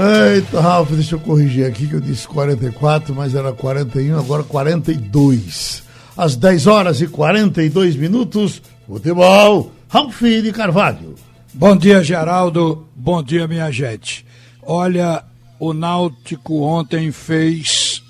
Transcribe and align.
Eita, 0.00 0.60
Ralf, 0.60 0.92
deixa 0.92 1.16
eu 1.16 1.18
corrigir 1.18 1.66
aqui 1.66 1.88
que 1.88 1.94
eu 1.94 2.00
disse 2.00 2.28
44, 2.28 3.12
mas 3.12 3.34
era 3.34 3.52
41, 3.52 4.16
agora 4.16 4.44
42. 4.44 5.82
Às 6.16 6.36
10 6.36 6.66
horas 6.68 7.00
e 7.00 7.08
42 7.08 7.96
minutos, 7.96 8.62
futebol, 8.86 9.72
Ralf 9.88 10.22
de 10.22 10.52
Carvalho. 10.52 11.16
Bom 11.52 11.76
dia, 11.76 12.04
Geraldo. 12.04 12.86
Bom 12.94 13.20
dia, 13.20 13.48
minha 13.48 13.72
gente. 13.72 14.24
Olha, 14.62 15.24
o 15.58 15.72
Náutico 15.72 16.62
ontem 16.62 17.10
fez 17.10 18.00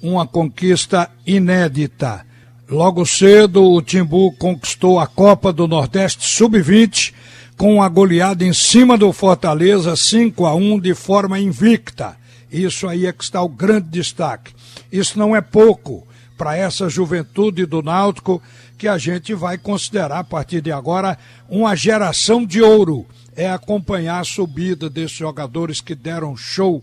uma 0.00 0.24
conquista 0.28 1.10
inédita. 1.26 2.24
Logo 2.70 3.04
cedo, 3.04 3.64
o 3.64 3.82
Timbu 3.82 4.30
conquistou 4.38 5.00
a 5.00 5.08
Copa 5.08 5.52
do 5.52 5.66
Nordeste 5.66 6.24
Sub-20 6.24 7.12
com 7.56 7.74
uma 7.74 7.88
goleada 7.88 8.44
em 8.44 8.52
cima 8.52 8.98
do 8.98 9.12
Fortaleza 9.12 9.96
5 9.96 10.44
a 10.44 10.54
1 10.54 10.78
de 10.78 10.94
forma 10.94 11.38
invicta. 11.38 12.16
Isso 12.52 12.86
aí 12.86 13.06
é 13.06 13.12
que 13.12 13.24
está 13.24 13.42
o 13.42 13.48
grande 13.48 13.88
destaque. 13.88 14.54
Isso 14.92 15.18
não 15.18 15.34
é 15.34 15.40
pouco 15.40 16.06
para 16.36 16.56
essa 16.56 16.88
juventude 16.88 17.64
do 17.64 17.82
Náutico 17.82 18.42
que 18.76 18.86
a 18.86 18.98
gente 18.98 19.32
vai 19.34 19.56
considerar 19.56 20.18
a 20.18 20.24
partir 20.24 20.60
de 20.60 20.70
agora 20.70 21.18
uma 21.48 21.74
geração 21.74 22.44
de 22.44 22.60
ouro. 22.60 23.06
É 23.34 23.50
acompanhar 23.50 24.20
a 24.20 24.24
subida 24.24 24.88
desses 24.88 25.16
jogadores 25.16 25.80
que 25.80 25.94
deram 25.94 26.36
show 26.36 26.82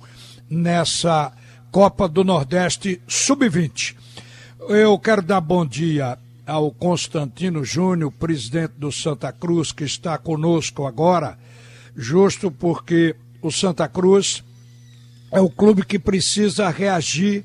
nessa 0.49 1.31
Copa 1.71 2.07
do 2.07 2.23
Nordeste 2.23 3.01
Sub-20. 3.07 3.95
Eu 4.69 4.97
quero 4.97 5.21
dar 5.21 5.41
bom 5.41 5.65
dia 5.65 6.17
ao 6.45 6.71
Constantino 6.71 7.63
Júnior, 7.63 8.11
presidente 8.11 8.73
do 8.77 8.91
Santa 8.91 9.31
Cruz, 9.31 9.71
que 9.71 9.83
está 9.83 10.17
conosco 10.17 10.85
agora, 10.85 11.37
justo 11.95 12.51
porque 12.51 13.15
o 13.41 13.51
Santa 13.51 13.87
Cruz 13.87 14.43
é 15.31 15.39
o 15.39 15.49
clube 15.49 15.85
que 15.85 15.97
precisa 15.97 16.69
reagir 16.69 17.43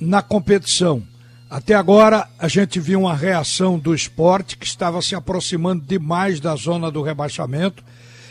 na 0.00 0.22
competição. 0.22 1.02
Até 1.50 1.74
agora, 1.74 2.28
a 2.38 2.46
gente 2.46 2.78
viu 2.78 3.00
uma 3.00 3.14
reação 3.14 3.78
do 3.78 3.94
esporte 3.94 4.56
que 4.56 4.66
estava 4.66 5.00
se 5.00 5.14
aproximando 5.14 5.82
demais 5.84 6.40
da 6.40 6.54
zona 6.54 6.90
do 6.90 7.00
rebaixamento. 7.00 7.82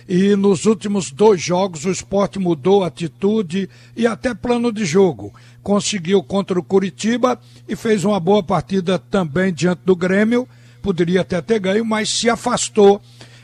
E 0.07 0.35
nos 0.35 0.65
últimos 0.65 1.11
dois 1.11 1.41
jogos, 1.41 1.83
o 1.83 1.91
esporte 1.91 2.39
mudou 2.39 2.83
atitude 2.83 3.69
e 3.95 4.07
até 4.07 4.33
plano 4.33 4.71
de 4.71 4.85
jogo 4.85 5.33
conseguiu 5.67 6.23
contra 6.23 6.57
o 6.57 6.63
Curitiba 6.63 7.37
e 7.67 7.75
fez 7.75 8.05
uma 8.05 8.21
boa 8.21 8.41
partida 8.41 8.97
também 8.97 9.53
diante 9.53 9.81
do 9.83 9.97
Grêmio. 9.97 10.47
Poderia 10.81 11.19
até 11.19 11.41
ter 11.41 11.59
ganho, 11.59 11.83
mas 11.83 12.07
se 12.07 12.29
afastou 12.29 13.01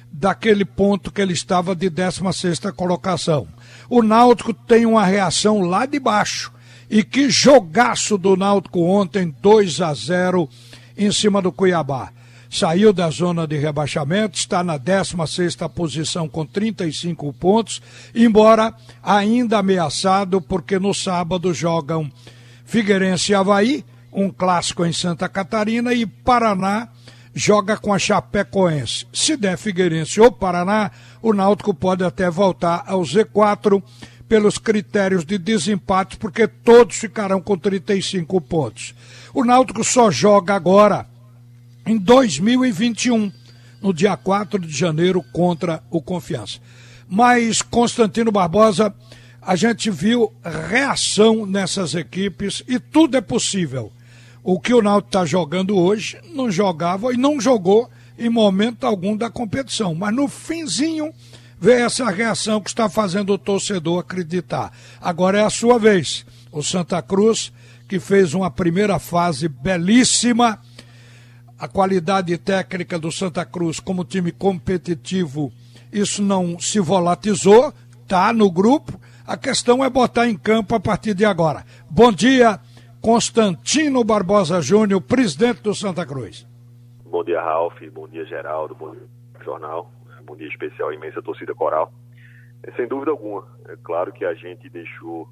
daquele 0.09 0.63
ponto 0.63 1.11
que 1.11 1.21
ele 1.21 1.33
estava 1.33 1.75
de 1.75 1.89
16 1.89 2.59
colocação. 2.77 3.45
O 3.89 4.01
Náutico 4.01 4.53
tem 4.53 4.85
uma 4.85 5.05
reação 5.05 5.63
lá 5.63 5.85
de 5.85 5.99
baixo. 5.99 6.49
E 6.89 7.03
que 7.03 7.29
jogaço 7.29 8.17
do 8.17 8.37
Náutico 8.37 8.79
ontem, 8.79 9.35
2 9.41 9.81
a 9.81 9.93
0 9.93 10.47
em 10.97 11.11
cima 11.11 11.41
do 11.41 11.51
Cuiabá 11.51 12.09
saiu 12.53 12.93
da 12.93 13.09
zona 13.09 13.47
de 13.47 13.57
rebaixamento, 13.57 14.37
está 14.37 14.63
na 14.63 14.77
16 14.77 15.55
posição 15.73 16.29
com 16.29 16.45
35 16.45 17.33
pontos, 17.33 17.81
embora 18.13 18.71
ainda 19.01 19.57
ameaçado, 19.57 20.39
porque 20.39 20.77
no 20.77 20.93
sábado 20.93 21.51
jogam 21.51 22.11
Figueirense 22.63 23.31
e 23.31 23.35
Havaí, 23.35 23.83
um 24.11 24.29
clássico 24.29 24.85
em 24.85 24.93
Santa 24.93 25.27
Catarina, 25.27 25.95
e 25.95 26.05
Paraná 26.05 26.89
joga 27.33 27.75
com 27.75 27.91
a 27.91 27.97
Chapecoense. 27.97 29.07
Se 29.11 29.35
der 29.35 29.57
Figueirense 29.57 30.21
ou 30.21 30.31
Paraná, 30.31 30.91
o 31.23 31.33
Náutico 31.33 31.73
pode 31.73 32.03
até 32.03 32.29
voltar 32.29 32.83
ao 32.85 33.01
Z4 33.01 33.81
pelos 34.29 34.59
critérios 34.59 35.25
de 35.25 35.39
desempate, 35.39 36.17
porque 36.17 36.47
todos 36.47 36.97
ficarão 36.97 37.41
com 37.41 37.57
35 37.57 38.39
pontos. 38.41 38.93
O 39.33 39.43
Náutico 39.43 39.83
só 39.83 40.11
joga 40.11 40.53
agora 40.53 41.11
em 41.85 41.97
2021, 41.97 43.31
no 43.81 43.93
dia 43.93 44.15
4 44.15 44.59
de 44.59 44.75
janeiro, 44.75 45.23
contra 45.33 45.83
o 45.89 46.01
Confiança. 46.01 46.59
Mas, 47.07 47.61
Constantino 47.61 48.31
Barbosa, 48.31 48.93
a 49.41 49.55
gente 49.55 49.91
viu 49.91 50.31
reação 50.69 51.45
nessas 51.45 51.93
equipes 51.93 52.63
e 52.67 52.79
tudo 52.79 53.17
é 53.17 53.21
possível. 53.21 53.91
O 54.41 54.59
que 54.59 54.73
o 54.73 54.81
Náutico 54.81 55.09
está 55.09 55.25
jogando 55.25 55.77
hoje, 55.77 56.17
não 56.33 56.49
jogava 56.49 57.13
e 57.13 57.17
não 57.17 57.39
jogou 57.39 57.89
em 58.17 58.29
momento 58.29 58.85
algum 58.85 59.15
da 59.15 59.29
competição. 59.29 59.93
Mas 59.93 60.15
no 60.15 60.27
finzinho 60.27 61.13
veio 61.59 61.85
essa 61.85 62.09
reação 62.09 62.61
que 62.61 62.69
está 62.69 62.89
fazendo 62.89 63.33
o 63.33 63.37
torcedor 63.37 63.99
acreditar. 63.99 64.71
Agora 65.01 65.39
é 65.39 65.43
a 65.43 65.49
sua 65.49 65.77
vez. 65.77 66.25
O 66.51 66.61
Santa 66.61 67.01
Cruz, 67.01 67.51
que 67.87 67.99
fez 67.99 68.33
uma 68.33 68.51
primeira 68.51 68.99
fase 68.99 69.47
belíssima 69.47 70.59
a 71.63 71.67
qualidade 71.69 72.37
técnica 72.37 72.99
do 72.99 73.09
Santa 73.09 73.45
Cruz 73.45 73.79
como 73.79 74.03
time 74.03 74.33
competitivo, 74.33 75.49
isso 75.93 76.21
não 76.21 76.59
se 76.59 76.77
volatizou, 76.77 77.71
tá 78.05 78.33
no 78.33 78.51
grupo. 78.51 78.99
A 79.25 79.37
questão 79.37 79.81
é 79.81 79.89
botar 79.89 80.27
em 80.27 80.37
campo 80.37 80.75
a 80.75 80.79
partir 80.81 81.13
de 81.13 81.23
agora. 81.23 81.63
Bom 81.89 82.11
dia, 82.11 82.59
Constantino 82.99 84.03
Barbosa 84.03 84.59
Júnior, 84.59 84.99
presidente 84.99 85.61
do 85.61 85.73
Santa 85.73 86.05
Cruz. 86.05 86.45
Bom 87.05 87.23
dia, 87.23 87.41
Ralf. 87.41 87.79
Bom 87.93 88.09
dia, 88.09 88.25
Geraldo. 88.25 88.75
Bom 88.75 88.91
dia, 88.91 89.07
jornal. 89.45 89.89
Bom 90.25 90.35
dia 90.35 90.49
especial, 90.49 90.91
imensa 90.91 91.21
torcida 91.21 91.55
coral. 91.55 91.93
É, 92.63 92.73
sem 92.73 92.89
dúvida 92.89 93.11
alguma. 93.11 93.47
É 93.69 93.77
claro 93.81 94.11
que 94.11 94.25
a 94.25 94.33
gente 94.33 94.67
deixou 94.67 95.29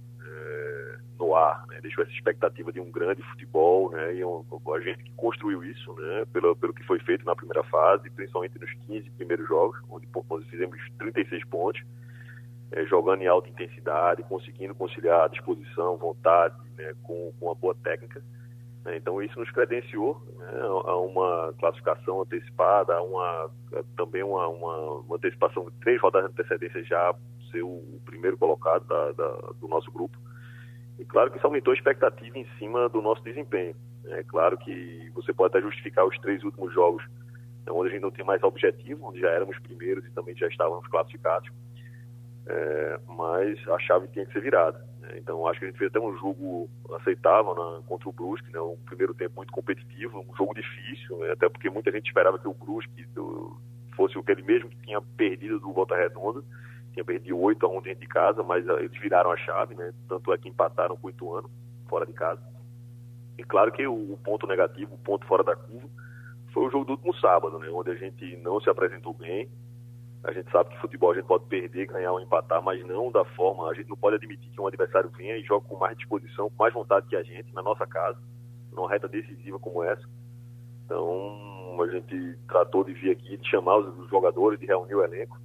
no 1.20 1.36
ar, 1.36 1.66
né? 1.68 1.80
deixou 1.82 2.04
essa 2.04 2.14
expectativa 2.14 2.72
de 2.72 2.80
um 2.80 2.92
grande 2.92 3.22
futebol, 3.24 3.92
né? 3.92 4.16
E 4.16 4.26
um, 4.26 4.44
a 4.76 4.80
gente 4.80 5.04
que 5.04 5.12
construiu 5.14 5.64
isso, 5.64 5.94
né? 5.94 6.26
Pelo, 6.34 6.56
pelo 6.56 6.74
que 6.74 6.84
foi 6.84 7.00
feito 7.00 7.26
na 7.26 7.36
primeira 7.36 7.64
fase, 7.64 8.10
principalmente 8.10 8.60
nos 8.60 8.72
15 8.88 9.10
primeiros 9.12 9.48
jogos, 9.48 9.80
onde, 9.90 10.08
onde 10.30 10.46
fizemos 10.50 10.78
36 10.98 11.46
pontos, 11.46 11.82
é, 12.72 12.86
jogando 12.86 13.22
em 13.22 13.28
alta 13.28 13.50
intensidade, 13.50 14.24
conseguindo 14.24 14.74
conciliar 14.74 15.26
a 15.26 15.28
disposição, 15.28 15.98
vontade, 15.98 16.56
né? 16.78 16.94
com, 17.04 17.32
com 17.40 17.46
uma 17.46 17.56
boa 17.56 17.76
técnica. 17.76 18.24
Né? 18.86 18.98
Então 18.98 19.22
isso 19.22 19.40
nos 19.40 19.52
credenciou 19.52 20.22
né? 20.38 20.60
a 20.62 20.98
uma 20.98 21.54
classificação 21.60 22.22
antecipada, 22.22 22.96
a 22.96 23.02
uma, 23.04 23.52
também 23.96 24.24
uma, 24.24 24.48
uma, 24.48 24.78
uma 25.02 25.16
antecipação 25.16 25.66
de 25.66 25.72
três 25.80 26.02
rodadas 26.02 26.34
de 26.34 26.42
antecedência 26.42 26.84
já 26.84 27.14
ser 27.52 27.62
o 27.64 28.02
primeiro 28.06 28.38
colocado 28.38 28.86
da, 28.88 29.12
da, 29.12 29.30
do 29.60 29.68
nosso 29.68 29.92
grupo. 29.92 30.18
E 31.02 31.06
claro 31.06 31.32
que 31.32 31.38
isso 31.38 31.48
aumentou 31.48 31.72
a 31.72 31.76
expectativa 31.76 32.38
em 32.38 32.46
cima 32.60 32.88
do 32.88 33.02
nosso 33.02 33.24
desempenho. 33.24 33.76
É 34.06 34.22
claro 34.22 34.56
que 34.56 35.10
você 35.16 35.34
pode 35.34 35.58
até 35.58 35.66
justificar 35.66 36.06
os 36.06 36.16
três 36.20 36.44
últimos 36.44 36.72
jogos, 36.72 37.04
né, 37.66 37.72
onde 37.72 37.90
a 37.90 37.92
gente 37.92 38.04
não 38.04 38.12
tem 38.12 38.24
mais 38.24 38.44
objetivo, 38.44 39.08
onde 39.08 39.20
já 39.20 39.30
éramos 39.32 39.58
primeiros 39.60 40.06
e 40.06 40.12
também 40.12 40.36
já 40.36 40.48
estávamos 40.48 40.88
classificados. 40.90 41.50
É, 42.46 43.00
mas 43.08 43.68
a 43.68 43.80
chave 43.80 44.10
tinha 44.10 44.28
que 44.28 44.34
ser 44.34 44.42
virada. 44.42 44.86
Né? 45.00 45.18
Então 45.18 45.48
acho 45.48 45.60
que 45.60 45.66
a 45.66 45.70
gente 45.70 45.80
fez 45.80 45.90
até 45.90 46.00
um 46.00 46.16
jogo 46.18 46.70
aceitável 47.00 47.56
né, 47.56 47.84
contra 47.88 48.08
o 48.08 48.14
Brusque, 48.14 48.54
né? 48.54 48.62
um 48.62 48.78
primeiro 48.86 49.16
tempo 49.16 49.38
muito 49.38 49.52
competitivo, 49.52 50.20
um 50.20 50.36
jogo 50.36 50.54
difícil, 50.54 51.18
né? 51.18 51.32
até 51.32 51.50
porque 51.50 51.68
muita 51.72 51.92
gente 51.92 52.06
esperava 52.06 52.38
que 52.38 52.48
o 52.48 52.54
Brusque 52.54 53.08
do, 53.08 53.60
fosse 53.96 54.20
aquele 54.20 54.44
mesmo 54.44 54.70
que 54.70 54.78
tinha 54.84 55.02
perdido 55.18 55.60
do 55.60 55.74
Volta 55.74 55.96
Redonda 55.96 56.44
tinha 56.94 57.06
perdido 57.06 57.40
8 57.40 57.66
a 57.66 57.70
1 57.70 57.82
dentro 57.82 58.02
de 58.02 58.08
casa, 58.08 58.44
mas 58.44 58.68
uh, 58.68 58.80
eles 58.80 59.00
viraram 59.00 59.32
a 59.32 59.38
chave, 59.38 59.76
né? 59.76 59.94
Tanto 60.08 60.34
é 60.34 60.38
que 60.38 60.50
empataram 60.50 60.98
com 60.98 61.08
o 61.08 61.10
Ituano, 61.10 61.50
fora 61.88 62.06
de 62.06 62.14
casa. 62.14 62.42
E 63.38 63.44
claro 63.44 63.72
que 63.72 63.86
o, 63.88 64.18
ponto 64.24 64.46
negativo, 64.46 64.96
o 64.96 64.98
ponto 64.98 65.26
fora 65.26 65.44
da 65.44 65.56
curva, 65.56 65.90
foi 66.54 66.66
o 66.66 66.70
jogo 66.70 66.86
do 66.86 66.92
último 66.92 67.16
sábado, 67.16 67.58
né? 67.60 67.70
Onde 67.70 67.92
a 67.92 67.96
gente 67.96 68.36
não 68.38 68.60
se 68.60 68.70
apresentou 68.70 69.14
bem. 69.14 69.50
A 70.24 70.32
gente 70.32 70.52
sabe 70.52 70.70
que 70.70 70.82
futebol 70.82 71.12
a 71.12 71.16
gente 71.16 71.26
pode 71.26 71.46
perder, 71.46 71.88
ganhar 71.88 72.12
ou 72.12 72.22
empatar, 72.22 72.62
mas 72.62 72.86
não 72.86 73.12
da 73.12 73.26
forma. 73.26 73.70
A 73.70 73.74
gente 73.74 73.90
não 73.90 73.98
pode 73.98 74.18
admitir 74.18 74.52
que 74.52 74.62
um 74.62 74.68
adversário 74.68 75.10
venha 75.18 75.38
e 75.38 75.44
jogue 75.44 75.68
com 75.68 75.78
mais 75.78 75.98
disposição, 75.98 76.50
com 76.50 76.64
mais 76.64 76.74
vontade 76.74 77.08
que 77.08 77.16
a 77.16 77.24
gente, 77.24 77.52
na 77.54 77.64
nossa 77.64 77.88
casa, 77.88 78.20
numa 78.72 78.90
reta 78.90 79.08
decisiva 79.08 79.58
como 79.58 79.84
essa. 79.84 80.04
Então, 80.86 81.82
a 81.82 81.88
gente 81.88 82.38
tratou 82.48 82.84
de 82.84 82.94
vir 82.94 83.12
aqui, 83.12 83.38
de 83.38 83.50
chamar 83.50 83.78
os 83.78 84.10
jogadores, 84.10 84.60
de 84.60 84.68
reunir 84.68 84.94
o 84.94 85.04
elenco 85.04 85.40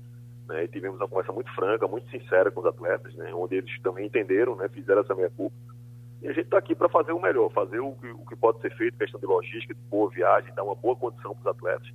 né, 0.49 0.65
e 0.65 0.69
tivemos 0.69 0.99
uma 1.01 1.09
conversa 1.09 1.33
muito 1.33 1.53
franca, 1.55 1.89
muito 1.89 2.09
sincera 2.11 2.51
com 2.51 2.61
os 2.61 2.67
atletas, 2.67 3.15
né, 3.15 3.33
onde 3.35 3.57
eles 3.57 3.81
também 3.83 4.07
entenderam, 4.07 4.57
né, 4.57 4.69
fizeram 4.69 5.01
essa 5.01 5.15
minha 5.15 5.31
culpa. 5.31 5.57
E 6.23 6.29
a 6.29 6.33
gente 6.33 6.45
está 6.47 6.59
aqui 6.59 6.75
para 6.75 6.89
fazer 6.89 7.13
o 7.13 7.21
melhor, 7.21 7.51
fazer 7.53 7.81
o 7.81 7.93
que, 7.93 8.09
o 8.09 8.25
que, 8.27 8.37
pode 8.37 8.61
ser 8.61 8.75
feito, 8.77 8.97
questão 8.97 9.21
de 9.21 9.27
logística, 9.27 9.75
de 9.75 9.81
boa 9.83 10.11
viagem, 10.11 10.55
dar 10.55 10.65
uma 10.65 10.75
boa 10.75 10.97
condição 10.97 11.35
para 11.35 11.41
os 11.51 11.57
atletas, 11.57 11.89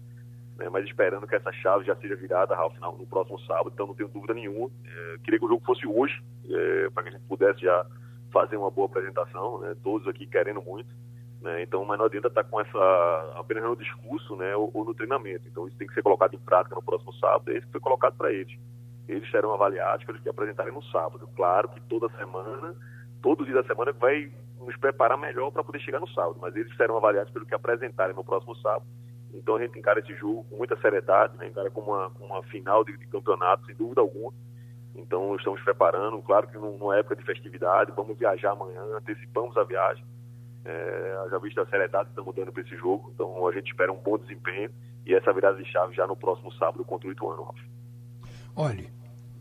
né, 0.57 0.69
mas 0.69 0.86
esperando 0.86 1.27
que 1.27 1.36
essa 1.36 1.51
chave 1.53 1.86
já 1.86 1.95
seja 1.95 2.15
virada 2.15 2.56
final 2.71 2.98
no 2.98 3.06
próximo 3.06 3.39
sábado, 3.42 3.71
então 3.74 3.88
não 3.88 3.95
tenho 3.95 4.09
dúvida 4.09 4.33
nenhuma. 4.33 4.69
É, 4.86 5.18
queria 5.24 5.39
que 5.39 5.45
o 5.45 5.50
jogo 5.50 5.63
fosse 5.65 5.88
hoje, 5.88 6.21
é, 6.50 6.89
para 6.89 7.03
que 7.03 7.09
a 7.09 7.12
gente 7.13 7.27
pudesse 7.27 7.62
já 7.62 7.86
fazer 8.31 8.57
uma 8.57 8.71
boa 8.71 8.88
apresentação, 8.88 9.59
né, 9.59 9.75
todos 9.83 10.07
aqui 10.07 10.25
querendo 10.25 10.62
muito. 10.62 10.89
Né? 11.41 11.63
Então, 11.63 11.83
mas 11.83 11.97
não 11.97 12.05
adianta 12.05 12.27
estar 12.27 12.43
tá 12.43 12.49
com 12.49 12.61
essa 12.61 13.33
apenas 13.35 13.63
no 13.63 13.75
discurso 13.75 14.35
né? 14.35 14.55
Ou, 14.55 14.69
ou, 14.73 14.85
no 14.85 14.93
treinamento. 14.93 15.47
Então, 15.47 15.67
isso 15.67 15.77
tem 15.77 15.88
que 15.88 15.93
ser 15.93 16.03
colocado 16.03 16.35
em 16.35 16.39
prática 16.39 16.75
no 16.75 16.83
próximo 16.83 17.13
sábado. 17.13 17.51
É 17.51 17.57
isso 17.57 17.65
que 17.65 17.71
foi 17.71 17.81
colocado 17.81 18.15
para 18.15 18.31
eles. 18.31 18.55
eles 19.07 19.29
serão 19.31 19.53
avaliados 19.53 20.05
pelos 20.05 20.21
que 20.21 20.29
apresentarem 20.29 20.73
no 20.73 20.83
sábado. 20.83 21.27
Claro 21.35 21.69
que 21.69 21.81
toda 21.81 22.09
semana, 22.17 22.75
todo 23.21 23.45
dia 23.45 23.55
da 23.55 23.63
semana 23.63 23.91
vai 23.91 24.31
nos 24.59 24.77
preparar 24.77 25.17
melhor 25.17 25.51
para 25.51 25.63
poder 25.63 25.79
chegar 25.79 25.99
no 25.99 26.07
sábado, 26.09 26.38
mas 26.39 26.55
eles 26.55 26.75
serão 26.77 26.95
avaliados 26.97 27.31
pelo 27.33 27.45
que 27.45 27.55
apresentarem 27.55 28.15
no 28.15 28.23
próximo 28.23 28.55
sábado. 28.57 28.85
Então 29.33 29.55
a 29.55 29.61
gente 29.61 29.77
encara 29.77 29.99
esse 29.99 30.13
jogo 30.15 30.45
com 30.49 30.57
muita 30.57 30.75
seriedade, 30.77 31.38
né? 31.38 31.47
encara 31.47 31.71
como 31.71 31.91
uma, 31.91 32.11
uma 32.19 32.43
final 32.43 32.83
de, 32.83 32.95
de, 32.97 33.07
campeonato, 33.07 33.65
sem 33.65 33.75
dúvida 33.75 34.01
alguma. 34.01 34.33
Então 34.95 35.35
estamos 35.35 35.61
preparando, 35.61 36.21
claro 36.21 36.47
que 36.47 36.57
numa 36.57 36.97
época 36.97 37.15
de 37.15 37.23
festividade, 37.23 37.91
vamos 37.95 38.17
viajar 38.17 38.51
amanhã, 38.51 38.81
antecipamos 38.97 39.55
a 39.57 39.63
viagem. 39.63 40.03
É, 40.63 41.27
já 41.29 41.39
visto 41.39 41.59
a 41.59 41.65
seriedade 41.65 42.05
que 42.05 42.11
estamos 42.11 42.35
dando 42.35 42.51
para 42.51 42.61
esse 42.61 42.75
jogo, 42.77 43.11
então 43.13 43.47
a 43.47 43.51
gente 43.51 43.71
espera 43.71 43.91
um 43.91 43.97
bom 43.97 44.17
desempenho 44.17 44.69
e 45.05 45.13
essa 45.15 45.33
virada 45.33 45.57
de 45.57 45.69
chave 45.71 45.95
já 45.95 46.05
no 46.05 46.15
próximo 46.15 46.51
sábado 46.53 46.85
contra 46.85 47.09
o 47.09 47.11
Ituano, 47.11 47.43
Ralf. 47.43 47.57
Olhe, 48.55 48.89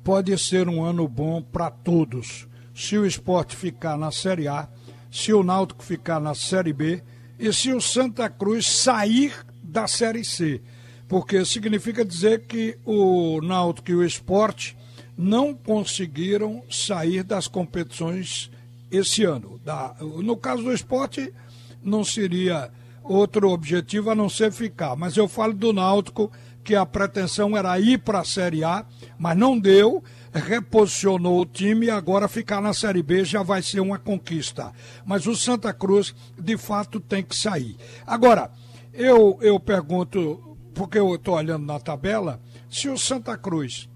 pode 0.03 0.37
ser 0.39 0.69
um 0.69 0.83
ano 0.83 1.07
bom 1.07 1.43
para 1.43 1.71
todos. 1.71 2.49
Se 2.75 2.97
o 2.97 3.05
esporte 3.05 3.55
ficar 3.55 3.99
na 3.99 4.11
Série 4.11 4.49
A, 4.49 4.69
se 5.11 5.33
o 5.35 5.43
Náutico 5.43 5.83
ficar 5.83 6.21
na 6.21 6.35
Série 6.35 6.73
B 6.73 7.03
e 7.39 7.53
se 7.53 7.73
o 7.73 7.81
Santa 7.81 8.31
Cruz 8.31 8.67
sair 8.67 9.35
da 9.63 9.87
Série 9.87 10.25
C. 10.25 10.63
Porque 11.09 11.45
significa 11.45 12.05
dizer 12.05 12.47
que 12.47 12.79
o 12.85 13.41
Náutico 13.43 13.91
e 13.91 13.95
o 13.95 14.05
esporte 14.05 14.77
não 15.17 15.53
conseguiram 15.53 16.63
sair 16.71 17.23
das 17.23 17.47
competições 17.47 18.51
esse 18.91 19.25
ano. 19.25 19.61
Da, 19.65 19.95
no 20.01 20.37
caso 20.37 20.63
do 20.63 20.73
esporte, 20.73 21.33
não 21.83 22.05
seria 22.05 22.71
outro 23.03 23.51
objetivo 23.51 24.11
a 24.11 24.15
não 24.15 24.29
ser 24.29 24.53
ficar. 24.53 24.97
Mas 24.97 25.17
eu 25.17 25.29
falo 25.29 25.55
do 25.55 25.73
Náutico, 25.73 26.31
que 26.63 26.75
a 26.75 26.85
pretensão 26.85 27.57
era 27.57 27.79
ir 27.81 27.99
para 27.99 28.21
a 28.21 28.25
Série 28.25 28.63
A, 28.63 28.85
mas 29.19 29.37
não 29.37 29.59
deu, 29.59 30.03
reposicionou 30.33 31.41
o 31.41 31.47
time 31.47 31.87
e 31.87 31.91
agora 31.91 32.29
ficar 32.29 32.61
na 32.61 32.73
Série 32.73 33.03
B 33.03 33.25
já 33.25 33.43
vai 33.43 33.63
ser 33.63 33.81
uma 33.81 33.99
conquista. 33.99 34.73
Mas 35.05 35.27
o 35.27 35.35
Santa 35.35 35.73
Cruz, 35.73 36.15
de 36.39 36.57
fato, 36.57 37.01
tem 37.01 37.23
que 37.23 37.35
sair. 37.35 37.77
Agora, 38.07 38.51
eu, 38.93 39.39
eu 39.41 39.59
pergunto, 39.59 40.57
porque 40.75 40.99
eu 40.99 41.15
estou 41.15 41.35
olhando 41.35 41.65
na 41.65 41.81
tabela, 41.81 42.41
se 42.69 42.89
o 42.89 42.99
Santa 42.99 43.37
Cruz 43.37 43.89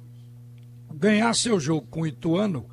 ganhar 0.92 1.34
seu 1.34 1.60
jogo 1.60 1.86
com 1.90 2.02
o 2.02 2.06
Ituano, 2.06 2.66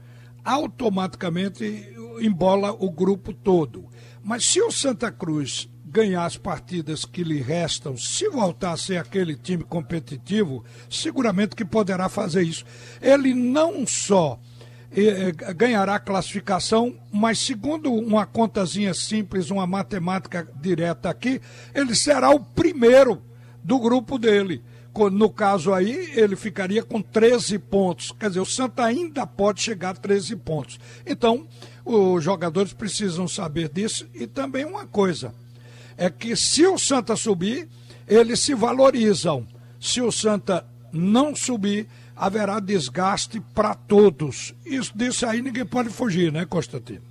automaticamente 0.44 1.94
embola 2.20 2.72
o 2.72 2.90
grupo 2.90 3.34
todo. 3.34 3.88
Mas 4.24 4.46
se 4.46 4.62
o 4.62 4.72
Santa 4.72 5.12
Cruz 5.12 5.70
ganhar 5.86 6.26
as 6.26 6.38
partidas 6.38 7.04
que 7.04 7.24
lhe 7.24 7.42
restam, 7.42 7.98
se 7.98 8.30
voltar 8.30 8.72
a 8.72 8.78
ser 8.78 8.98
aquele 8.98 9.36
time 9.36 9.64
competitivo, 9.64 10.64
seguramente 10.90 11.56
que 11.56 11.66
poderá 11.66 12.08
fazer 12.08 12.44
isso. 12.44 12.64
Ele 13.02 13.34
não 13.34 13.86
só 13.86 14.40
eh, 14.94 15.32
ganhará 15.54 16.00
classificação, 16.00 16.96
mas 17.12 17.40
segundo 17.40 17.94
uma 17.94 18.26
contazinha 18.26 18.94
simples, 18.94 19.50
uma 19.50 19.68
matemática 19.68 20.48
direta 20.62 21.10
aqui, 21.10 21.42
ele 21.74 21.94
será 21.94 22.30
o 22.30 22.40
primeiro 22.40 23.22
do 23.64 23.78
grupo 23.78 24.18
dele. 24.18 24.64
No 25.14 25.30
caso 25.30 25.74
aí, 25.74 26.12
ele 26.16 26.36
ficaria 26.36 26.84
com 26.84 27.02
13 27.02 27.58
pontos. 27.58 28.12
Quer 28.12 28.28
dizer, 28.28 28.42
o 28.42 28.46
Santa 28.46 28.84
ainda 28.84 29.26
pode 29.26 29.62
chegar 29.62 29.92
a 29.92 29.94
13 29.94 30.36
pontos. 30.36 30.78
Então, 31.06 31.48
os 31.86 32.24
jogadores 32.24 32.74
precisam 32.74 33.28
saber 33.28 33.70
disso. 33.70 34.08
E 34.14 34.28
também 34.28 34.66
uma 34.66 34.86
coisa: 34.86 35.34
é 35.98 36.10
que 36.10 36.36
se 36.36 36.66
o 36.66 36.78
Santa 36.78 37.16
subir, 37.16 37.68
eles 38.08 38.40
se 38.40 38.54
valorizam. 38.54 39.46
Se 39.80 40.02
o 40.02 40.12
Santa 40.12 40.66
não 40.94 41.36
subir, 41.36 41.88
haverá 42.16 42.60
desgaste 42.60 43.40
para 43.54 43.74
todos. 43.74 44.54
Isso 44.66 44.96
disso 44.98 45.26
aí 45.26 45.42
ninguém 45.42 45.66
pode 45.66 45.90
fugir, 45.90 46.32
né, 46.32 46.46
Constantino? 46.46 47.02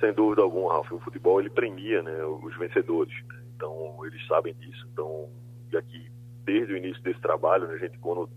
Sem 0.00 0.12
dúvida 0.12 0.42
alguma, 0.42 0.72
Ralf. 0.72 0.92
O 0.92 1.00
futebol 1.00 1.40
ele 1.40 1.50
premia 1.50 2.02
né, 2.02 2.24
os 2.24 2.56
vencedores. 2.56 3.14
Então, 3.56 3.98
eles 4.04 4.24
sabem 4.26 4.54
disso. 4.54 4.86
Então, 4.92 5.28
e 5.72 5.76
aqui, 5.76 6.10
desde 6.44 6.74
o 6.74 6.76
início 6.76 7.02
desse 7.02 7.20
trabalho, 7.20 7.66
né, 7.66 7.74
a 7.74 7.78
gente, 7.78 7.98
quando 7.98 8.28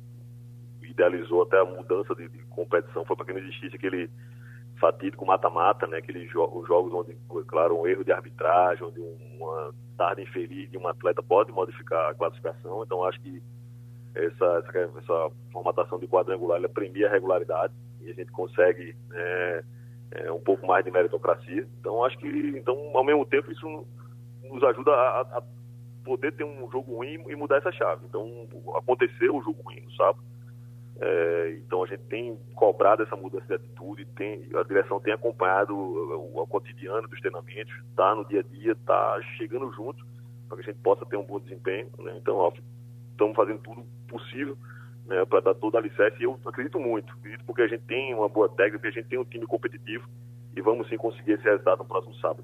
idealizou 0.81 1.43
até 1.43 1.59
a 1.59 1.65
mudança 1.65 2.15
de, 2.15 2.27
de 2.27 2.39
competição, 2.45 3.05
foi 3.05 3.15
para 3.15 3.25
que 3.25 3.33
não 3.33 3.39
existisse 3.39 3.75
aquele 3.75 4.09
fatídico 4.79 5.25
mata-mata, 5.25 5.85
né? 5.87 5.97
Aqueles 5.97 6.29
jo 6.31 6.43
os 6.43 6.67
jogos 6.67 6.93
onde, 6.93 7.15
claro, 7.45 7.79
um 7.79 7.87
erro 7.87 8.03
de 8.03 8.11
arbitragem, 8.11 8.85
onde 8.85 8.99
uma 8.99 9.73
tarde 9.97 10.23
infeliz 10.23 10.69
de 10.71 10.77
um 10.77 10.87
atleta 10.87 11.21
pode 11.21 11.51
modificar 11.51 12.09
a 12.09 12.13
classificação. 12.13 12.83
Então, 12.83 13.03
acho 13.03 13.19
que 13.21 13.41
essa, 14.15 14.63
essa, 14.67 14.99
essa 14.99 15.31
formatação 15.51 15.99
de 15.99 16.07
quadrangular 16.07 16.57
ela 16.57 16.69
premia 16.69 17.07
a 17.07 17.11
regularidade 17.11 17.73
e 18.01 18.09
a 18.09 18.13
gente 18.13 18.31
consegue 18.31 18.95
né, 19.09 19.63
é, 20.11 20.31
um 20.31 20.39
pouco 20.39 20.65
mais 20.65 20.83
de 20.83 20.91
meritocracia. 20.91 21.67
Então, 21.79 22.03
acho 22.03 22.17
que, 22.17 22.27
então, 22.27 22.75
ao 22.95 23.03
mesmo 23.03 23.25
tempo, 23.25 23.51
isso 23.51 23.85
nos 24.43 24.63
ajuda 24.63 24.91
a, 24.91 25.21
a 25.21 25.43
poder 26.03 26.31
ter 26.33 26.43
um 26.43 26.71
jogo 26.71 26.95
ruim 26.95 27.23
e 27.27 27.35
mudar 27.35 27.57
essa 27.57 27.71
chave. 27.71 28.05
Então, 28.05 28.47
aconteceu 28.75 29.35
o 29.35 29.43
jogo 29.43 29.61
ruim 29.61 29.81
no 29.81 29.91
sábado 29.91 30.23
é, 31.01 31.57
então 31.65 31.83
a 31.83 31.87
gente 31.87 32.03
tem 32.03 32.37
cobrado 32.55 33.03
essa 33.03 33.15
mudança 33.15 33.45
de 33.47 33.53
atitude, 33.53 34.05
tem, 34.17 34.45
a 34.53 34.63
direção 34.63 34.99
tem 34.99 35.13
acompanhado 35.13 35.73
o, 35.73 36.41
o, 36.41 36.47
cotidiano 36.47 37.07
dos 37.07 37.19
treinamentos, 37.21 37.73
está 37.89 38.13
no 38.13 38.25
dia 38.25 38.41
a 38.41 38.43
dia, 38.43 38.73
está 38.73 39.21
chegando 39.37 39.71
junto 39.71 40.05
para 40.47 40.57
que 40.57 40.63
a 40.63 40.73
gente 40.73 40.81
possa 40.81 41.05
ter 41.05 41.15
um 41.15 41.23
bom 41.23 41.39
desempenho. 41.39 41.89
Né? 41.99 42.17
Então, 42.17 42.51
estamos 43.11 43.35
fazendo 43.35 43.59
tudo 43.59 43.85
possível 44.09 44.57
né, 45.05 45.23
para 45.25 45.39
dar 45.39 45.55
todo 45.55 45.75
a 45.75 45.79
alicerce 45.79 46.17
e 46.19 46.23
eu 46.23 46.37
acredito 46.45 46.79
muito, 46.79 47.13
acredito 47.13 47.45
porque 47.45 47.61
a 47.61 47.67
gente 47.67 47.83
tem 47.85 48.13
uma 48.13 48.27
boa 48.27 48.49
técnica, 48.49 48.89
a 48.89 48.91
gente 48.91 49.07
tem 49.07 49.19
um 49.19 49.25
time 49.25 49.45
competitivo 49.45 50.05
e 50.53 50.61
vamos 50.61 50.89
sim 50.89 50.97
conseguir 50.97 51.33
esse 51.33 51.43
resultado 51.43 51.79
no 51.79 51.85
próximo 51.85 52.15
sábado. 52.15 52.43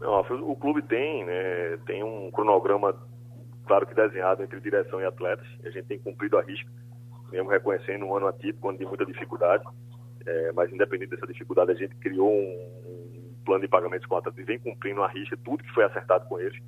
O 0.00 0.56
clube 0.56 0.82
tem, 0.82 1.24
né, 1.24 1.78
tem 1.86 2.02
um 2.02 2.30
cronograma, 2.32 2.94
claro 3.66 3.86
que 3.86 3.94
desenhado 3.94 4.42
entre 4.42 4.60
direção 4.60 5.00
e 5.00 5.04
atletas, 5.04 5.46
a 5.64 5.70
gente 5.70 5.86
tem 5.86 5.98
cumprido 5.98 6.36
a 6.36 6.42
risca, 6.42 6.68
mesmo 7.30 7.48
reconhecendo 7.48 8.04
um 8.04 8.16
ano 8.16 8.26
atípico, 8.26 8.66
um 8.66 8.70
ano 8.70 8.78
de 8.78 8.86
muita 8.86 9.06
dificuldade, 9.06 9.64
é, 10.26 10.52
mas 10.52 10.72
independente 10.72 11.10
dessa 11.10 11.26
dificuldade, 11.26 11.70
a 11.70 11.74
gente 11.74 11.94
criou 11.96 12.30
um, 12.30 12.42
um 12.86 13.34
plano 13.44 13.62
de 13.62 13.68
pagamentos 13.68 14.06
com 14.06 14.16
atletas 14.16 14.40
e 14.40 14.44
vem 14.44 14.58
cumprindo 14.58 15.02
a 15.02 15.08
risca 15.08 15.38
tudo 15.44 15.62
que 15.62 15.72
foi 15.72 15.84
acertado 15.84 16.26
com 16.28 16.40
eles. 16.40 16.58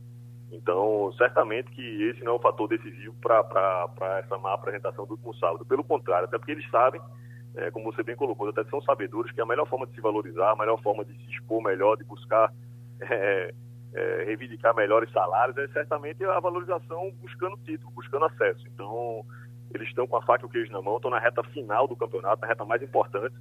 Então, 0.52 1.12
certamente 1.16 1.70
que 1.70 2.02
esse 2.10 2.24
não 2.24 2.32
é 2.32 2.34
o 2.36 2.40
fator 2.40 2.68
decisivo 2.68 3.14
para 3.20 4.18
essa 4.18 4.36
má 4.38 4.54
apresentação 4.54 5.06
do 5.06 5.12
último 5.12 5.34
sábado. 5.34 5.64
Pelo 5.64 5.84
contrário, 5.84 6.26
até 6.26 6.38
porque 6.38 6.52
eles 6.52 6.68
sabem, 6.70 7.00
é, 7.54 7.70
como 7.70 7.92
você 7.92 8.02
bem 8.02 8.16
colocou, 8.16 8.48
até 8.48 8.64
são 8.64 8.82
sabedores 8.82 9.32
que 9.32 9.40
a 9.40 9.46
melhor 9.46 9.66
forma 9.66 9.86
de 9.86 9.94
se 9.94 10.00
valorizar, 10.00 10.50
a 10.50 10.56
melhor 10.56 10.80
forma 10.82 11.04
de 11.04 11.12
se 11.14 11.30
expor 11.30 11.62
melhor, 11.62 11.96
de 11.96 12.04
buscar 12.04 12.52
é, 13.00 13.54
é, 13.94 14.24
reivindicar 14.24 14.74
melhores 14.74 15.10
salários, 15.12 15.56
é 15.56 15.68
certamente 15.68 16.24
a 16.24 16.40
valorização 16.40 17.12
buscando 17.20 17.56
título, 17.58 17.92
buscando 17.92 18.24
acesso. 18.24 18.66
Então, 18.74 19.24
eles 19.72 19.88
estão 19.88 20.06
com 20.06 20.16
a 20.16 20.22
faca 20.22 20.44
e 20.44 20.46
o 20.46 20.50
queijo 20.50 20.72
na 20.72 20.82
mão, 20.82 20.96
estão 20.96 21.10
na 21.10 21.20
reta 21.20 21.42
final 21.44 21.86
do 21.86 21.96
campeonato, 21.96 22.42
na 22.42 22.48
reta 22.48 22.64
mais 22.64 22.82
importante, 22.82 23.34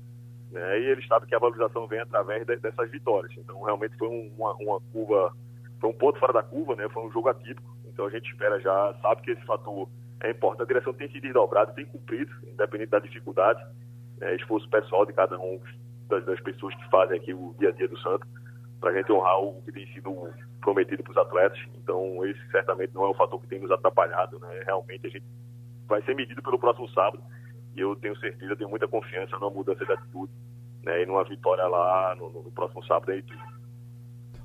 né, 0.51 0.79
e 0.79 0.85
eles 0.85 1.07
sabem 1.07 1.27
que 1.27 1.35
a 1.35 1.39
valorização 1.39 1.87
vem 1.87 1.99
através 1.99 2.45
de, 2.45 2.55
dessas 2.57 2.89
vitórias. 2.89 3.31
Então, 3.37 3.61
realmente 3.63 3.97
foi 3.97 4.07
uma, 4.07 4.53
uma 4.55 4.79
curva 4.91 5.33
foi 5.79 5.89
um 5.89 5.93
ponto 5.93 6.19
fora 6.19 6.33
da 6.33 6.43
curva, 6.43 6.75
né? 6.75 6.87
Foi 6.89 7.05
um 7.05 7.11
jogo 7.11 7.29
atípico. 7.29 7.75
Então 7.85 8.05
a 8.05 8.09
gente 8.09 8.29
espera 8.29 8.59
já, 8.59 8.93
sabe 9.01 9.21
que 9.21 9.31
esse 9.31 9.45
fator 9.45 9.89
é 10.21 10.31
importante. 10.31 10.63
A 10.63 10.67
direção 10.67 10.93
tem 10.93 11.07
sido 11.09 11.21
desdobrada, 11.21 11.73
tem 11.73 11.85
cumprido, 11.85 12.31
independente 12.47 12.91
da 12.91 12.99
dificuldade, 12.99 13.63
né, 14.17 14.35
esforço 14.35 14.69
pessoal 14.69 15.05
de 15.05 15.13
cada 15.13 15.39
um 15.39 15.59
das, 16.07 16.25
das, 16.25 16.39
pessoas 16.41 16.75
que 16.75 16.89
fazem 16.89 17.17
aqui 17.17 17.33
o 17.33 17.55
dia 17.59 17.69
a 17.69 17.71
dia 17.71 17.87
do 17.87 17.97
Santo, 17.99 18.27
para 18.79 18.91
a 18.91 18.93
gente 18.93 19.11
honrar 19.11 19.39
o 19.39 19.61
que 19.63 19.71
tem 19.71 19.85
sido 19.93 20.29
prometido 20.61 21.03
para 21.03 21.11
os 21.11 21.17
atletas. 21.17 21.59
Então 21.75 22.25
esse 22.25 22.39
certamente 22.51 22.93
não 22.93 23.05
é 23.05 23.09
o 23.09 23.13
fator 23.13 23.39
que 23.41 23.47
tem 23.47 23.59
nos 23.59 23.71
atrapalhado, 23.71 24.39
né? 24.39 24.63
Realmente 24.65 25.07
a 25.07 25.09
gente 25.09 25.25
vai 25.87 26.01
ser 26.03 26.15
medido 26.15 26.41
pelo 26.41 26.59
próximo 26.59 26.89
sábado 26.89 27.23
e 27.75 27.79
eu 27.79 27.95
tenho 27.95 28.17
certeza, 28.19 28.55
tenho 28.55 28.69
muita 28.69 28.87
confiança 28.87 29.37
na 29.39 29.49
mudança 29.49 29.85
de 29.85 29.91
atitude 29.91 30.31
né, 30.83 31.01
e 31.01 31.05
numa 31.05 31.23
vitória 31.23 31.65
lá 31.67 32.15
no, 32.15 32.29
no 32.29 32.51
próximo 32.51 32.83
sábado 32.85 33.13
Itu. 33.13 33.33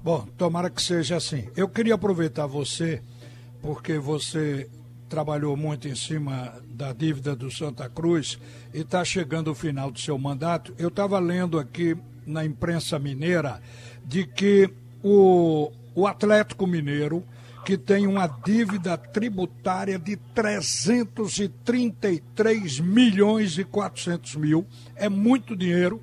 Bom, 0.05 0.29
tomara 0.37 0.69
que 0.69 0.83
seja 0.83 1.17
assim. 1.17 1.49
Eu 1.57 1.67
queria 1.67 1.95
aproveitar 1.95 2.47
você, 2.47 3.01
porque 3.63 3.99
você 3.99 4.69
trabalhou 5.09 5.57
muito 5.57 5.89
em 5.89 5.95
cima 5.95 6.53
da 6.67 6.93
dívida 6.93 7.35
do 7.35 7.51
Santa 7.51 7.89
Cruz 7.89 8.39
e 8.75 8.81
está 8.81 9.03
chegando 9.03 9.51
o 9.51 9.55
final 9.55 9.91
do 9.91 9.99
seu 9.99 10.19
mandato. 10.19 10.75
Eu 10.77 10.89
estava 10.89 11.19
lendo 11.19 11.59
aqui 11.59 11.97
na 12.27 12.45
imprensa 12.45 12.99
mineira 12.99 13.63
de 14.05 14.27
que 14.27 14.69
o, 15.03 15.73
o 15.95 16.07
Atlético 16.07 16.67
Mineiro, 16.67 17.25
que 17.65 17.79
tem 17.79 18.07
uma 18.07 18.27
dívida 18.27 18.99
tributária 18.99 19.99
de 19.99 20.19
333 20.35 22.79
milhões 22.79 23.57
e 23.57 23.65
400 23.65 24.37
mil, 24.37 24.67
é 24.97 25.09
muito 25.09 25.57
dinheiro, 25.57 26.03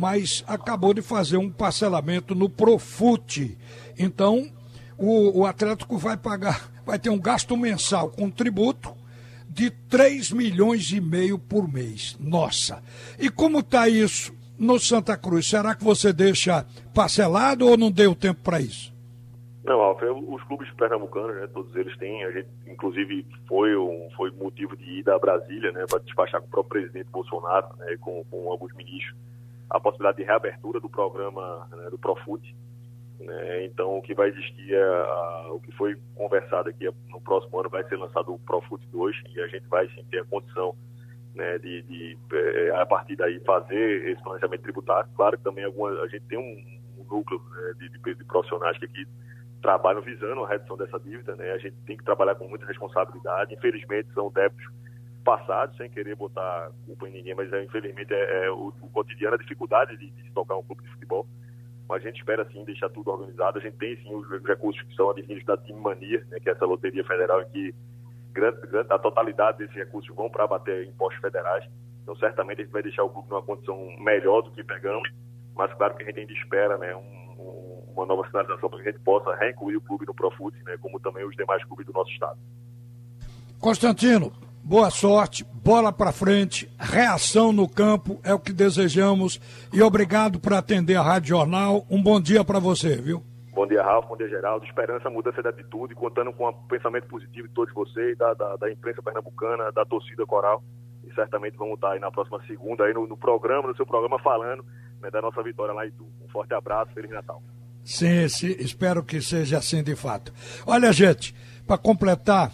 mas 0.00 0.42
acabou 0.46 0.94
de 0.94 1.02
fazer 1.02 1.36
um 1.36 1.50
parcelamento 1.50 2.34
no 2.34 2.48
Profute. 2.48 3.58
Então, 3.98 4.50
o, 4.96 5.40
o 5.40 5.46
Atlético 5.46 5.98
vai 5.98 6.16
pagar, 6.16 6.70
vai 6.86 6.98
ter 6.98 7.10
um 7.10 7.20
gasto 7.20 7.54
mensal 7.54 8.08
com 8.08 8.30
tributo 8.30 8.96
de 9.46 9.70
3 9.70 10.32
milhões 10.32 10.90
e 10.90 11.02
meio 11.02 11.38
por 11.38 11.70
mês. 11.70 12.16
Nossa! 12.18 12.82
E 13.18 13.28
como 13.28 13.58
está 13.58 13.90
isso 13.90 14.34
no 14.58 14.78
Santa 14.78 15.18
Cruz? 15.18 15.46
Será 15.46 15.74
que 15.74 15.84
você 15.84 16.14
deixa 16.14 16.64
parcelado 16.94 17.66
ou 17.66 17.76
não 17.76 17.90
deu 17.90 18.14
tempo 18.14 18.40
para 18.42 18.58
isso? 18.58 18.90
Não, 19.62 19.80
Alfred, 19.80 20.12
os 20.12 20.42
clubes 20.44 20.70
pernambucanos, 20.76 21.36
né, 21.36 21.46
todos 21.52 21.76
eles 21.76 21.94
têm, 21.98 22.24
a 22.24 22.30
gente 22.30 22.48
inclusive 22.66 23.26
foi 23.46 23.76
um 23.76 24.08
foi 24.16 24.30
motivo 24.30 24.74
de 24.74 25.00
ida 25.00 25.14
a 25.14 25.18
Brasília, 25.18 25.70
né, 25.72 25.84
para 25.86 25.98
despachar 25.98 26.40
com 26.40 26.46
o 26.46 26.50
próprio 26.50 26.80
presidente 26.80 27.10
Bolsonaro, 27.10 27.68
né, 27.76 27.98
com, 28.00 28.24
com 28.30 28.50
alguns 28.50 28.74
ministros, 28.74 29.14
a 29.70 29.78
possibilidade 29.78 30.18
de 30.18 30.24
reabertura 30.24 30.80
do 30.80 30.90
programa 30.90 31.66
né, 31.70 31.88
do 31.90 31.98
Profut, 31.98 32.42
né? 33.20 33.66
Então, 33.66 33.98
o 33.98 34.02
que 34.02 34.14
vai 34.14 34.28
existir, 34.28 34.74
é, 34.74 34.82
a, 34.82 35.48
o 35.52 35.60
que 35.60 35.70
foi 35.72 35.96
conversado 36.14 36.70
aqui 36.70 36.88
no 37.08 37.20
próximo 37.20 37.60
ano, 37.60 37.68
vai 37.68 37.84
ser 37.84 37.96
lançado 37.96 38.32
o 38.32 38.38
Profut 38.38 38.84
2 38.88 39.16
e 39.34 39.40
a 39.40 39.46
gente 39.46 39.66
vai 39.68 39.86
sim 39.88 40.04
ter 40.10 40.20
a 40.20 40.24
condição 40.24 40.74
né, 41.34 41.58
de, 41.58 41.82
de, 41.82 42.18
é, 42.32 42.70
a 42.80 42.86
partir 42.86 43.16
daí, 43.16 43.38
fazer 43.40 44.08
esse 44.08 44.22
planejamento 44.22 44.62
tributário. 44.62 45.10
Claro 45.14 45.36
que 45.36 45.44
também 45.44 45.64
alguma, 45.64 45.90
a 46.02 46.08
gente 46.08 46.24
tem 46.26 46.38
um, 46.38 47.00
um 47.00 47.04
núcleo 47.04 47.40
né, 47.50 47.72
de, 47.78 47.88
de, 47.90 48.14
de, 48.14 48.24
profissionais 48.24 48.76
que 48.78 48.86
aqui 48.86 49.06
trabalham 49.62 50.00
visando 50.00 50.42
a 50.42 50.48
redução 50.48 50.76
dessa 50.76 50.98
dívida. 50.98 51.36
Né? 51.36 51.52
A 51.52 51.58
gente 51.58 51.76
tem 51.86 51.96
que 51.96 52.04
trabalhar 52.04 52.34
com 52.34 52.48
muita 52.48 52.66
responsabilidade. 52.66 53.54
Infelizmente, 53.54 54.08
são 54.14 54.30
débitos 54.32 54.66
passados, 55.30 55.76
sem 55.76 55.88
querer 55.88 56.16
botar 56.16 56.72
culpa 56.84 57.08
em 57.08 57.12
ninguém, 57.12 57.36
mas 57.36 57.52
é, 57.52 57.62
infelizmente 57.62 58.12
é, 58.12 58.46
é 58.46 58.50
o, 58.50 58.72
o, 58.80 58.88
cotidiano, 58.90 59.36
a 59.36 59.38
dificuldade 59.38 59.96
de, 59.96 60.10
de 60.10 60.30
tocar 60.32 60.56
um 60.56 60.62
clube 60.64 60.82
de 60.82 60.90
futebol 60.90 61.24
mas 61.88 62.04
a 62.04 62.06
gente 62.06 62.18
espera 62.18 62.48
sim 62.52 62.64
deixar 62.64 62.88
tudo 62.88 63.10
organizado. 63.10 63.58
A 63.58 63.60
gente 63.60 63.76
tem 63.76 63.96
sim 63.96 64.14
os 64.14 64.28
recursos 64.44 64.80
que 64.82 64.94
são 64.94 65.10
adquiridos 65.10 65.44
da 65.44 65.56
Team 65.56 65.80
Mania, 65.80 66.24
né, 66.30 66.38
que 66.38 66.48
é 66.48 66.52
essa 66.52 66.64
loteria 66.64 67.02
federal 67.04 67.42
em 67.42 67.48
que 67.48 67.74
grande, 68.32 68.60
grande, 68.68 68.92
a 68.92 68.98
totalidade 68.98 69.58
desses 69.58 69.74
recursos 69.74 70.14
vão 70.14 70.30
para 70.30 70.46
bater 70.46 70.86
impostos 70.86 71.20
federais. 71.20 71.64
Então 72.04 72.14
certamente 72.14 72.60
a 72.60 72.64
gente 72.64 72.72
vai 72.72 72.82
deixar 72.82 73.02
o 73.02 73.10
clube 73.10 73.28
numa 73.28 73.42
condição 73.42 73.76
melhor 73.98 74.42
do 74.42 74.52
que 74.52 74.62
pegamos, 74.62 75.08
mas 75.56 75.74
claro 75.74 75.96
que 75.96 76.04
a 76.04 76.06
gente 76.06 76.20
ainda 76.20 76.32
espera 76.32 76.78
né, 76.78 76.94
um, 76.94 77.42
um, 77.42 77.92
uma 77.92 78.06
nova 78.06 78.24
sinalização 78.28 78.70
para 78.70 78.82
que 78.82 78.88
a 78.88 78.92
gente 78.92 79.02
possa 79.02 79.34
reincluir 79.34 79.76
o 79.76 79.80
clube 79.80 80.06
no 80.06 80.14
Profut, 80.14 80.56
né, 80.64 80.76
como 80.80 81.00
também 81.00 81.24
os 81.24 81.34
demais 81.34 81.64
clubes 81.64 81.86
do 81.86 81.92
nosso 81.92 82.10
estado. 82.12 82.38
Constantino, 83.60 84.32
boa 84.70 84.88
sorte, 84.88 85.44
bola 85.52 85.92
para 85.92 86.12
frente, 86.12 86.70
reação 86.78 87.52
no 87.52 87.68
campo 87.68 88.20
é 88.22 88.32
o 88.32 88.38
que 88.38 88.52
desejamos 88.52 89.40
e 89.72 89.82
obrigado 89.82 90.38
por 90.38 90.54
atender 90.54 90.94
a 90.94 91.02
Rádio 91.02 91.30
Jornal. 91.30 91.84
Um 91.90 92.00
bom 92.00 92.20
dia 92.20 92.44
para 92.44 92.60
você, 92.60 92.94
viu? 92.94 93.20
Bom 93.52 93.66
dia, 93.66 93.82
Ralf, 93.82 94.06
bom 94.06 94.16
dia, 94.16 94.28
Geraldo. 94.28 94.64
Esperança, 94.64 95.10
mudança 95.10 95.42
de 95.42 95.48
atitude, 95.48 95.96
contando 95.96 96.32
com 96.32 96.46
o 96.46 96.52
pensamento 96.68 97.08
positivo 97.08 97.48
de 97.48 97.54
todos 97.54 97.74
vocês, 97.74 98.16
da, 98.16 98.32
da, 98.32 98.54
da, 98.54 98.70
imprensa 98.70 99.02
pernambucana, 99.02 99.72
da 99.72 99.84
torcida 99.84 100.24
coral. 100.24 100.62
E 101.02 101.12
certamente 101.14 101.56
vamos 101.56 101.74
estar 101.74 101.90
aí 101.90 101.98
na 101.98 102.12
próxima 102.12 102.40
segunda, 102.46 102.84
aí 102.84 102.94
no, 102.94 103.08
no 103.08 103.16
programa, 103.16 103.66
no 103.66 103.74
seu 103.74 103.84
programa, 103.84 104.20
falando 104.20 104.64
né, 105.02 105.10
da 105.10 105.20
nossa 105.20 105.42
vitória 105.42 105.74
lá 105.74 105.84
em 105.84 105.88
Itu. 105.88 106.06
Um 106.24 106.28
forte 106.28 106.54
abraço, 106.54 106.92
Feliz 106.92 107.10
Natal. 107.10 107.42
Sim, 107.82 108.28
sim, 108.28 108.54
espero 108.60 109.02
que 109.02 109.20
seja 109.20 109.58
assim 109.58 109.82
de 109.82 109.96
fato. 109.96 110.32
Olha, 110.64 110.92
gente, 110.92 111.34
para 111.66 111.76
completar, 111.76 112.52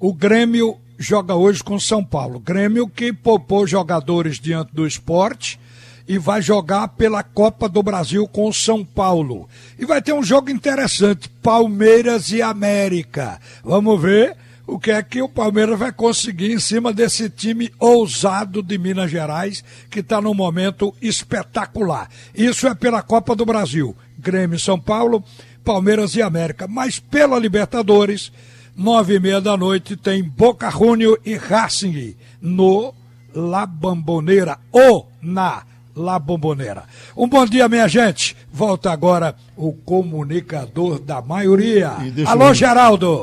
o 0.00 0.12
Grêmio 0.12 0.81
joga 1.02 1.34
hoje 1.34 1.62
com 1.62 1.78
São 1.78 2.04
Paulo. 2.04 2.38
Grêmio 2.38 2.88
que 2.88 3.12
poupou 3.12 3.66
jogadores 3.66 4.38
diante 4.38 4.72
do 4.72 4.86
esporte 4.86 5.58
e 6.06 6.16
vai 6.16 6.40
jogar 6.40 6.88
pela 6.88 7.22
Copa 7.22 7.68
do 7.68 7.82
Brasil 7.82 8.26
com 8.28 8.52
São 8.52 8.84
Paulo. 8.84 9.48
E 9.78 9.84
vai 9.84 10.00
ter 10.00 10.12
um 10.12 10.22
jogo 10.22 10.50
interessante, 10.50 11.28
Palmeiras 11.42 12.30
e 12.30 12.40
América. 12.40 13.40
Vamos 13.64 14.00
ver 14.00 14.36
o 14.66 14.78
que 14.78 14.92
é 14.92 15.02
que 15.02 15.20
o 15.20 15.28
Palmeiras 15.28 15.78
vai 15.78 15.92
conseguir 15.92 16.52
em 16.52 16.58
cima 16.58 16.92
desse 16.92 17.28
time 17.28 17.72
ousado 17.80 18.62
de 18.62 18.78
Minas 18.78 19.10
Gerais, 19.10 19.64
que 19.90 20.00
está 20.00 20.20
num 20.20 20.34
momento 20.34 20.94
espetacular. 21.02 22.08
Isso 22.34 22.66
é 22.68 22.74
pela 22.74 23.02
Copa 23.02 23.34
do 23.34 23.44
Brasil. 23.44 23.96
Grêmio 24.16 24.58
São 24.58 24.78
Paulo, 24.78 25.22
Palmeiras 25.64 26.14
e 26.14 26.22
América. 26.22 26.68
Mas 26.68 27.00
pela 27.00 27.38
Libertadores, 27.38 28.32
nove 28.76 29.14
e 29.14 29.20
meia 29.20 29.40
da 29.40 29.56
noite, 29.56 29.96
tem 29.96 30.22
Boca 30.22 30.70
Juniors 30.70 31.20
e 31.24 31.36
Racing 31.36 32.16
no 32.40 32.94
La 33.34 33.66
Bamboneira, 33.66 34.58
ou 34.70 35.08
na 35.20 35.62
La 35.94 36.18
Bombonera. 36.18 36.84
Um 37.16 37.28
bom 37.28 37.44
dia, 37.44 37.68
minha 37.68 37.86
gente. 37.86 38.36
Volta 38.50 38.90
agora 38.90 39.36
o 39.56 39.72
comunicador 39.72 40.98
da 40.98 41.20
maioria. 41.20 41.96
Alô, 42.26 42.54
Geraldo. 42.54 43.20